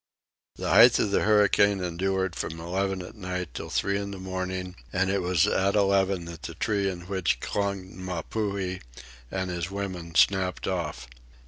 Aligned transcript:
The 0.55 0.71
height 0.71 0.97
of 0.97 1.11
the 1.11 1.21
hurricane 1.21 1.79
endured 1.83 2.35
from 2.35 2.59
eleven 2.59 3.03
at 3.03 3.13
night 3.13 3.53
till 3.53 3.69
three 3.69 3.99
in 3.99 4.09
the 4.09 4.17
morning, 4.17 4.75
and 4.91 5.11
it 5.11 5.21
was 5.21 5.45
at 5.45 5.75
eleven 5.75 6.25
that 6.25 6.41
the 6.41 6.55
tree 6.55 6.89
in 6.89 7.01
which 7.01 7.39
clung 7.39 7.91
Mapuhi 7.95 8.81
and 9.29 9.51
his 9.51 9.69
women 9.69 10.15
snapped 10.15 10.67
off. 10.67 11.07